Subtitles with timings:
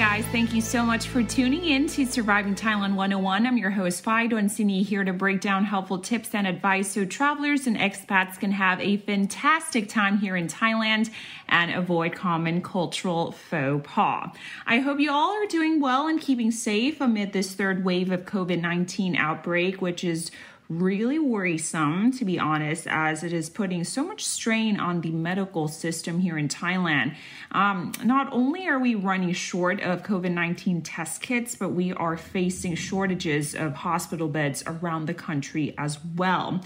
[0.00, 3.46] Guys, thank you so much for tuning in to Surviving Thailand 101.
[3.46, 7.04] I'm your host, Fido and Sini, here to break down helpful tips and advice so
[7.04, 11.10] travelers and expats can have a fantastic time here in Thailand
[11.50, 14.30] and avoid common cultural faux pas.
[14.64, 18.22] I hope you all are doing well and keeping safe amid this third wave of
[18.22, 20.30] COVID 19 outbreak, which is
[20.70, 25.66] really worrisome, to be honest, as it is putting so much strain on the medical
[25.66, 27.16] system here in Thailand.
[27.50, 32.16] Um, not only are we running short of COVID 19 test kits, but we are
[32.16, 36.60] facing shortages of hospital beds around the country as well.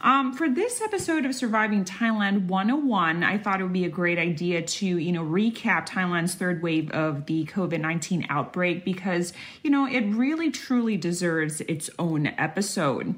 [0.00, 4.18] Um, for this episode of Surviving Thailand 101, I thought it would be a great
[4.18, 9.68] idea to, you know, recap Thailand's third wave of the COVID 19 outbreak because, you
[9.68, 13.16] know, it really truly deserves its own episode.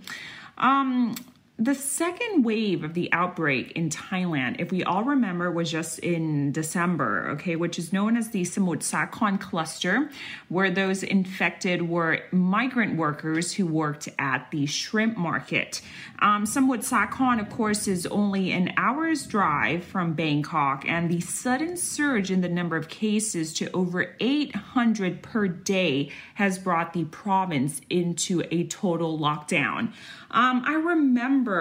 [0.58, 1.14] Um,
[1.64, 6.50] the second wave of the outbreak in Thailand, if we all remember, was just in
[6.50, 10.10] December, okay, which is known as the Samut Sakhon cluster,
[10.48, 15.82] where those infected were migrant workers who worked at the shrimp market.
[16.18, 21.76] Um, Samut Sakhon, of course, is only an hour's drive from Bangkok, and the sudden
[21.76, 27.80] surge in the number of cases to over 800 per day has brought the province
[27.88, 29.92] into a total lockdown.
[30.32, 31.51] Um, I remember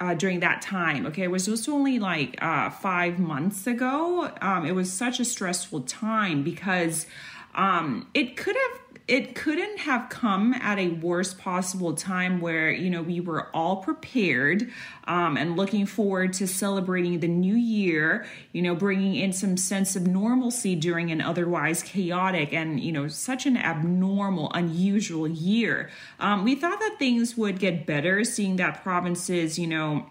[0.00, 4.30] uh, during that time, okay, it was just only like uh, five months ago.
[4.40, 7.06] Um, it was such a stressful time because
[7.54, 12.88] um, it could have it couldn't have come at a worst possible time where you
[12.88, 14.70] know we were all prepared
[15.04, 19.96] um, and looking forward to celebrating the new year you know bringing in some sense
[19.96, 25.90] of normalcy during an otherwise chaotic and you know such an abnormal unusual year.
[26.18, 30.06] Um, we thought that things would get better seeing that provinces you know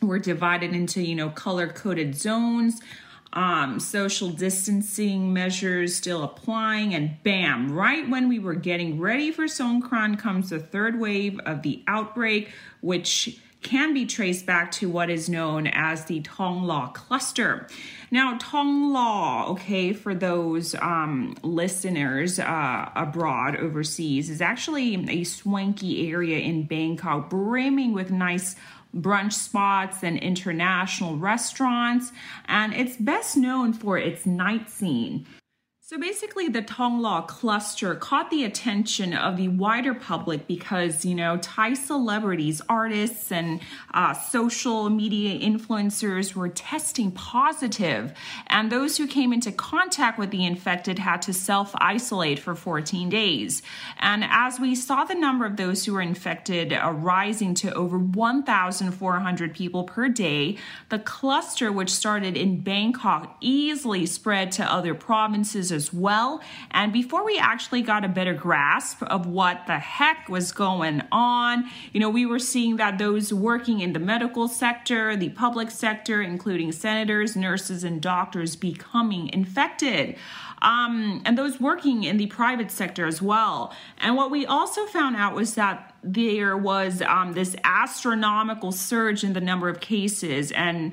[0.00, 2.80] were divided into you know color coded zones
[3.34, 9.44] um, social distancing measures still applying, and bam, right when we were getting ready for
[9.44, 12.50] Songkran comes the third wave of the outbreak,
[12.80, 17.66] which can be traced back to what is known as the Thonglor cluster.
[18.12, 26.38] Now, Thonglor, okay, for those um, listeners uh, abroad, overseas, is actually a swanky area
[26.38, 28.54] in Bangkok, brimming with nice
[28.94, 32.12] brunch spots and international restaurants,
[32.46, 35.26] and it's best known for its night scene.
[35.86, 41.36] So basically, the Thonglor cluster caught the attention of the wider public because, you know,
[41.36, 43.60] Thai celebrities, artists, and
[43.92, 48.14] uh, social media influencers were testing positive,
[48.46, 53.10] and those who came into contact with the infected had to self isolate for 14
[53.10, 53.60] days.
[53.98, 57.98] And as we saw the number of those who were infected uh, rising to over
[57.98, 60.56] 1,400 people per day,
[60.88, 66.40] the cluster, which started in Bangkok, easily spread to other provinces as well.
[66.70, 71.68] And before we actually got a better grasp of what the heck was going on,
[71.92, 76.22] you know, we were seeing that those working in the medical sector, the public sector,
[76.22, 80.16] including senators, nurses, and doctors, becoming infected.
[80.62, 83.74] Um, and those working in the private sector as well.
[83.98, 89.34] And what we also found out was that there was um, this astronomical surge in
[89.34, 90.92] the number of cases and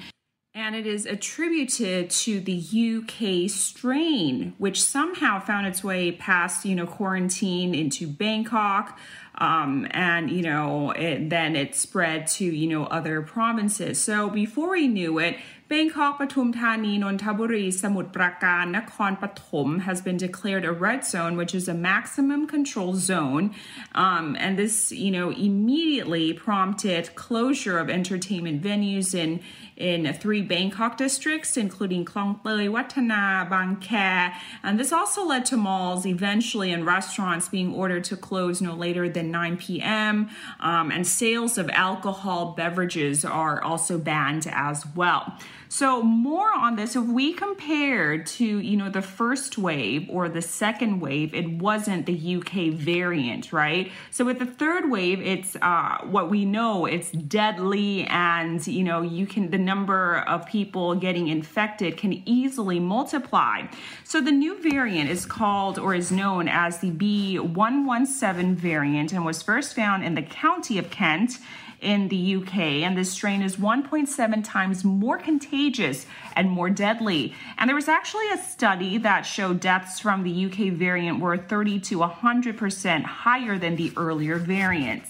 [0.53, 6.75] and it is attributed to the UK strain, which somehow found its way past, you
[6.75, 8.99] know, quarantine into Bangkok,
[9.41, 13.99] um, and you know, it, then it spread to you know other provinces.
[14.01, 15.37] So before we knew it,
[15.71, 21.55] Bangkok, Pathum Thani, Nonthaburi, Samut Prakan, Nakhon Pathom has been declared a red zone, which
[21.55, 23.55] is a maximum control zone.
[23.95, 29.39] Um, and this, you know, immediately prompted closure of entertainment venues in
[29.77, 34.33] in three Bangkok districts, including Khlong Toei, Watana, Bang Khae.
[34.61, 39.09] And this also led to malls eventually and restaurants being ordered to close no later
[39.09, 40.29] than 9 p.m.
[40.59, 45.37] Um, and sales of alcohol beverages are also banned as well.
[45.73, 50.41] So more on this, if we compared to, you know, the first wave or the
[50.41, 53.89] second wave, it wasn't the UK variant, right?
[54.09, 59.01] So with the third wave, it's uh, what we know, it's deadly and, you know,
[59.01, 63.61] you can, the number of people getting infected can easily multiply.
[64.03, 69.41] So the new variant is called or is known as the B117 variant and was
[69.41, 71.39] first found in the county of Kent
[71.81, 76.05] in the UK, and this strain is 1.7 times more contagious
[76.35, 77.33] and more deadly.
[77.57, 81.79] And there was actually a study that showed deaths from the UK variant were 30
[81.79, 85.09] to 100% higher than the earlier variants.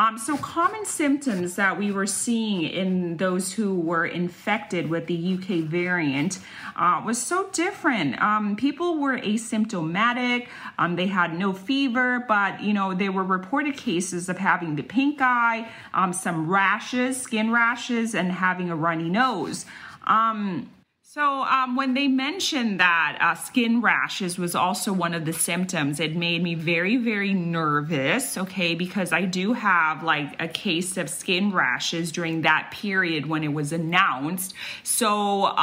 [0.00, 5.34] Um, so, common symptoms that we were seeing in those who were infected with the
[5.34, 6.38] UK variant
[6.74, 8.18] uh, was so different.
[8.18, 10.48] Um, people were asymptomatic,
[10.78, 14.82] um, they had no fever, but you know, there were reported cases of having the
[14.82, 19.66] pink eye, um, some rashes, skin rashes, and having a runny nose.
[20.06, 20.70] Um,
[21.12, 25.98] so, um, when they mentioned that uh, skin rashes was also one of the symptoms,
[25.98, 31.10] it made me very, very nervous, okay, because I do have like a case of
[31.10, 34.54] skin rashes during that period when it was announced.
[34.84, 35.56] So, um,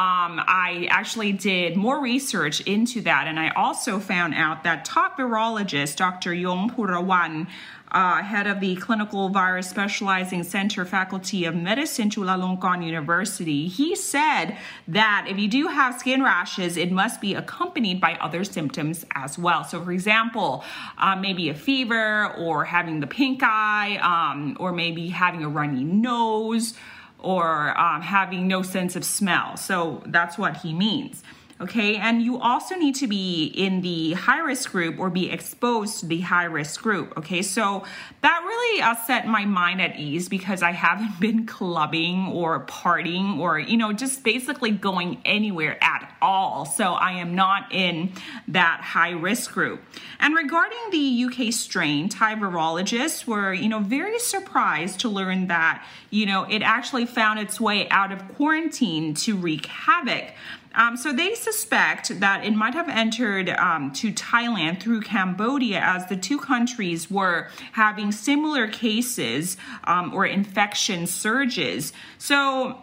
[0.46, 5.96] I actually did more research into that, and I also found out that top virologist
[5.96, 6.34] Dr.
[6.34, 7.48] Yong Poovorawan
[7.92, 14.58] uh, head of the Clinical Virus Specializing Center Faculty of Medicine, Chulalongkorn University, he said
[14.88, 19.38] that if you do have skin rashes, it must be accompanied by other symptoms as
[19.38, 19.64] well.
[19.64, 20.64] So, for example,
[20.98, 25.84] uh, maybe a fever or having the pink eye, um, or maybe having a runny
[25.84, 26.74] nose
[27.20, 29.58] or um, having no sense of smell.
[29.58, 31.24] So, that's what he means
[31.60, 31.96] okay?
[31.96, 36.06] And you also need to be in the high risk group or be exposed to
[36.06, 37.42] the high risk group, okay?
[37.42, 37.84] So
[38.22, 43.40] that really uh, set my mind at ease because I haven't been clubbing or partying
[43.40, 46.66] or, you know, just basically going anywhere at all.
[46.66, 48.12] So I am not in
[48.48, 49.82] that high risk group.
[50.20, 55.86] And regarding the UK strain, Thai virologists were, you know, very surprised to learn that,
[56.10, 60.34] you know, it actually found its way out of quarantine to wreak havoc.
[60.78, 66.06] Um, so they suspect that it might have entered um, to Thailand through Cambodia as
[66.06, 71.94] the two countries were having similar cases um, or infection surges.
[72.20, 72.78] So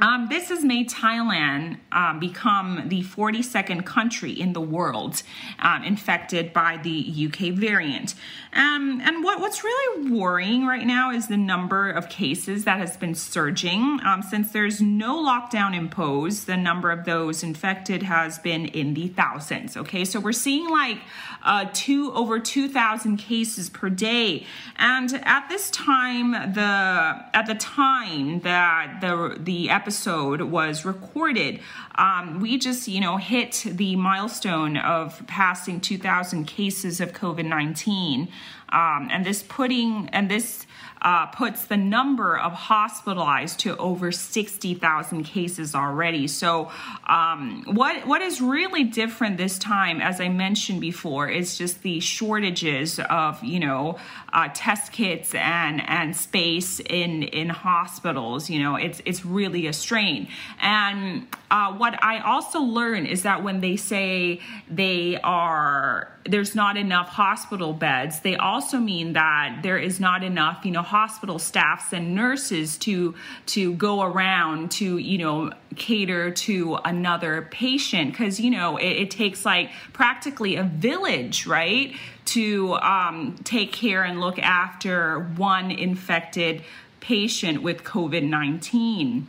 [0.00, 5.22] um, this has made Thailand um, become the 42nd country in the world
[5.58, 8.14] um, infected by the UK variant.
[8.52, 12.96] Um, and what, what's really worrying right now is the number of cases that has
[12.96, 14.00] been surging.
[14.04, 19.08] Um, since there's no lockdown imposed, the number of those infected has been in the
[19.08, 19.76] thousands.
[19.76, 20.98] Okay, so we're seeing like
[21.44, 24.46] uh, two over 2,000 cases per day.
[24.76, 31.58] And at this time, the at the time that the the episode episode was recorded,
[31.96, 38.28] um, we just, you know, hit the milestone of passing 2,000 cases of COVID 19.
[38.68, 40.64] Um, and this putting, and this
[41.02, 46.26] uh, puts the number of hospitalized to over 60,000 cases already.
[46.28, 46.70] So,
[47.06, 52.00] um, what what is really different this time, as I mentioned before, is just the
[52.00, 53.98] shortages of you know
[54.32, 58.50] uh, test kits and and space in in hospitals.
[58.50, 60.28] You know, it's it's really a strain.
[60.60, 66.76] And uh, what I also learned is that when they say they are there's not
[66.76, 71.92] enough hospital beds, they also mean that there is not enough, you know, hospital staffs
[71.92, 73.14] and nurses to
[73.46, 79.10] to go around to, you know, cater to another patient because you know it, it,
[79.10, 81.94] takes like practically a village, right,
[82.26, 86.62] to um, take care and look after one infected
[87.00, 89.26] patient with COVID nineteen.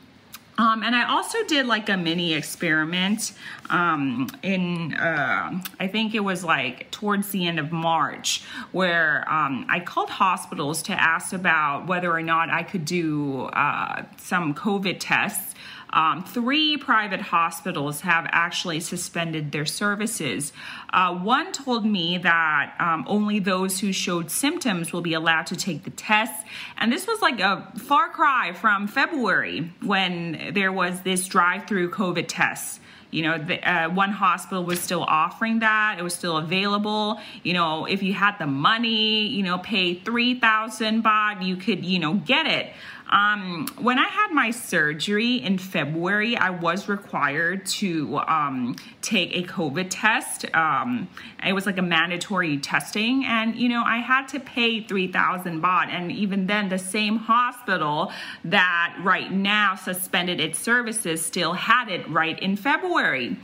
[0.62, 3.34] Um, and I also did like a mini experiment
[3.72, 9.66] um, in, uh, I think it was like towards the end of March, where um,
[9.68, 14.98] I called hospitals to ask about whether or not I could do uh, some COVID
[15.00, 15.51] tests
[15.94, 20.54] um, three private hospitals have actually suspended their services.
[20.94, 25.56] Uh, one told me that um, only those who showed symptoms will be allowed to
[25.56, 26.46] take the test.
[26.78, 31.92] And this was like a far cry from February when there was this drive through
[31.92, 32.82] COVID test
[33.12, 37.54] you know the, uh, one hospital was still offering that it was still available you
[37.54, 42.16] know if you had the money you know pay 3000 baht you could you know
[42.16, 42.74] get it
[43.12, 49.44] Um, when I had my surgery in February, I was required to um, take a
[49.44, 50.46] COVID test.
[50.56, 51.10] Um,
[51.46, 55.62] it was like a mandatory testing, and you know I had to pay three thousand
[55.62, 58.14] baht, and even then, the same hospital
[58.46, 63.38] that right now suspended its services still had it right in February.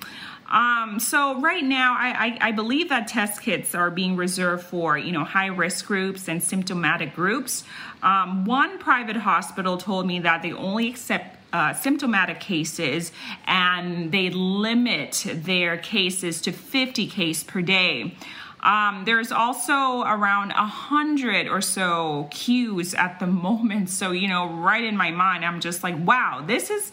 [0.50, 4.98] Um, so right now, I, I, I, believe that test kits are being reserved for
[4.98, 7.66] you know high risk groups and symptomatic groups.
[8.02, 13.12] Um, one private hospital told me that they only accept uh, symptomatic cases
[13.46, 18.16] and they limit their cases to 50 cases per day.
[18.62, 23.90] Um, there's also around a hundred or so queues at the moment.
[23.90, 26.92] So you know, right in my mind, I'm just like, wow, this is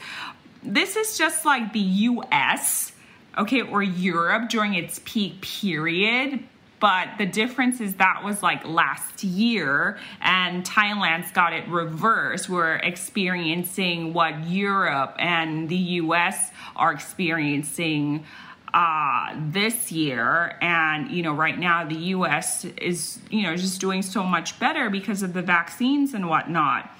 [0.62, 2.92] this is just like the U.S
[3.38, 6.44] okay, or Europe during its peak period.
[6.84, 12.50] But the difference is that was like last year, and Thailand's got it reversed.
[12.50, 18.26] We're experiencing what Europe and the US are experiencing
[18.74, 20.58] uh, this year.
[20.60, 24.90] And, you know, right now the US is, you know, just doing so much better
[24.90, 26.90] because of the vaccines and whatnot.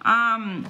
[0.00, 0.66] Um,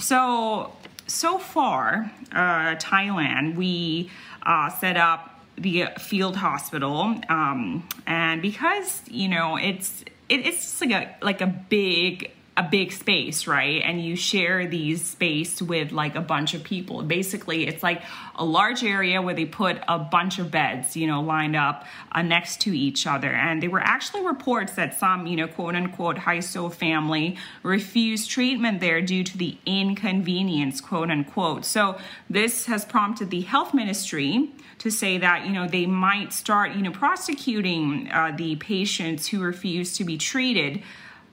[0.00, 0.72] so,
[1.06, 4.10] so far, uh, Thailand, we
[4.44, 10.80] uh, set up the field hospital um, and because you know it's it, it's just
[10.80, 12.30] like a like a big
[12.60, 13.80] a big space, right?
[13.82, 17.00] And you share these space with like a bunch of people.
[17.02, 18.02] Basically, it's like
[18.34, 22.20] a large area where they put a bunch of beds, you know, lined up uh,
[22.20, 23.32] next to each other.
[23.32, 28.28] And there were actually reports that some, you know, quote unquote, high Haiso family refused
[28.30, 31.64] treatment there due to the inconvenience, quote unquote.
[31.64, 31.98] So
[32.28, 34.50] this has prompted the health ministry
[34.80, 39.40] to say that you know they might start you know prosecuting uh, the patients who
[39.40, 40.82] refuse to be treated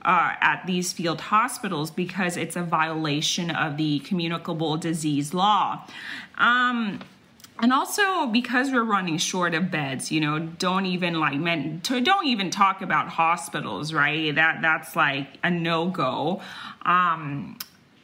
[0.08, 5.86] uh, at these field hospitals because it's a violation of the communicable disease law.
[6.38, 7.02] Um,
[7.60, 12.28] and also because we're running short of beds you know don't even like men don't
[12.28, 16.40] even talk about hospitals right that that's like a no-go
[16.84, 17.58] um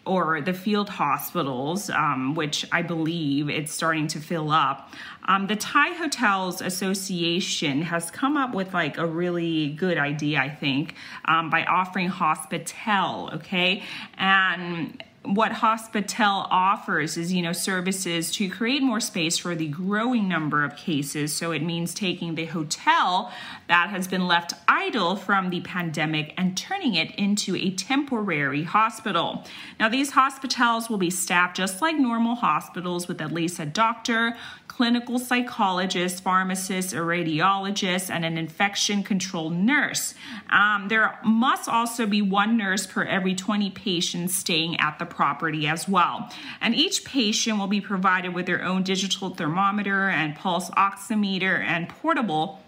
[0.06, 4.92] or the field hospitals, um, which I believe it's starting to fill up.
[5.28, 10.50] Um, the Thai Hotels Association has come up with like a really good idea, I
[10.50, 10.96] think,
[11.26, 13.84] um, by offering hospitel, okay?
[14.18, 20.28] And what Hospitel offers is, you know, services to create more space for the growing
[20.28, 21.34] number of cases.
[21.34, 23.32] So it means taking the hotel
[23.70, 29.46] that has been left idle from the pandemic and turning it into a temporary hospital.
[29.80, 34.36] Now, these hospitals will be staffed just like normal hospitals with at least a doctor,
[34.68, 40.16] clinical psychologist, pharmacist, a radiologist, and an infection control nurse.
[40.50, 45.68] Um, there must also be one nurse per every 20 patients staying at the property
[45.68, 46.30] as well.
[46.62, 51.90] And each patient will be provided with their own digital thermometer and pulse oximeter and
[51.90, 52.62] portable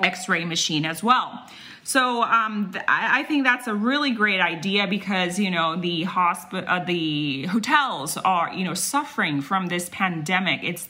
[0.00, 1.48] x ray machine as well.
[1.86, 6.68] So um, th- I think that's a really great idea because you know the hospital,
[6.68, 10.60] uh, the hotels are you know suffering from this pandemic.
[10.64, 10.88] It's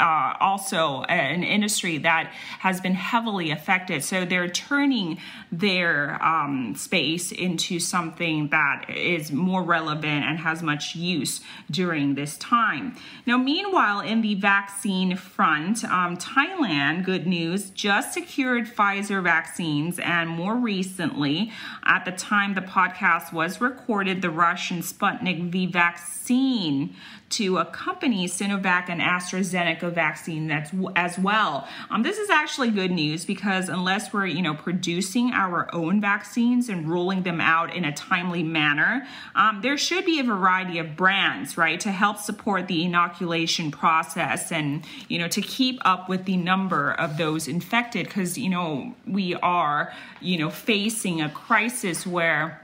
[0.00, 4.02] uh, also an industry that has been heavily affected.
[4.02, 5.18] So they're turning
[5.52, 12.36] their um, space into something that is more relevant and has much use during this
[12.38, 12.96] time.
[13.24, 20.30] Now, meanwhile, in the vaccine front, um, Thailand, good news, just secured Pfizer vaccines and
[20.30, 21.52] more recently,
[21.84, 26.96] at the time the podcast was recorded, the Russian Sputnik V vaccine
[27.30, 31.68] to accompany Sinovac and AstraZeneca vaccine that's as well.
[31.90, 36.68] Um, this is actually good news because unless we're you know producing our own vaccines
[36.68, 40.96] and rolling them out in a timely manner, um, there should be a variety of
[40.96, 46.24] brands right to help support the inoculation process and you know to keep up with
[46.24, 52.06] the number of those infected because you know we are you know facing a crisis
[52.06, 52.62] where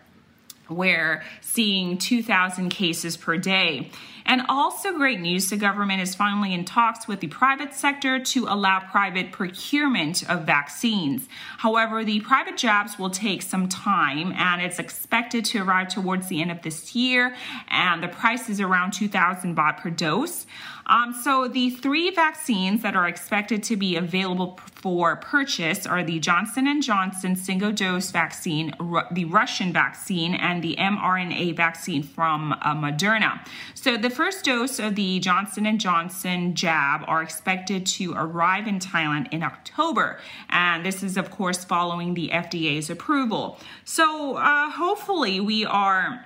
[0.69, 3.91] we're seeing 2,000 cases per day.
[4.27, 8.47] And also, great news the government is finally in talks with the private sector to
[8.49, 11.29] allow private procurement of vaccines.
[11.59, 16.41] However, the private jabs will take some time and it's expected to arrive towards the
[16.41, 17.35] end of this year.
[17.69, 20.47] And the price is around 2,000 baht per dose.
[20.87, 26.19] Um, so the three vaccines that are expected to be available for purchase are the
[26.19, 28.75] Johnson Johnson single dose vaccine,
[29.11, 33.47] the Russian vaccine, and the mRNA vaccine from uh, Moderna.
[33.75, 38.79] So the first dose of the Johnson and Johnson jab are expected to arrive in
[38.79, 43.59] Thailand in October, and this is of course following the FDA's approval.
[43.85, 46.25] So uh, hopefully we are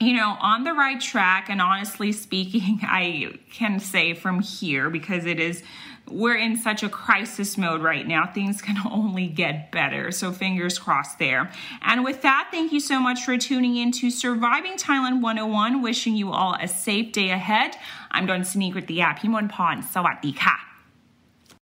[0.00, 1.48] you know, on the right track.
[1.48, 5.62] And honestly speaking, I can say from here because it is
[6.08, 8.26] we're in such a crisis mode right now.
[8.26, 10.12] Things can only get better.
[10.12, 11.50] So fingers crossed there.
[11.82, 15.82] And with that, thank you so much for tuning in to Surviving Thailand 101.
[15.82, 17.76] Wishing you all a safe day ahead.
[18.10, 19.18] I'm Don Sneak with the app.
[19.18, 19.82] Himon Pon.
[19.82, 20.65] Sawadee ka.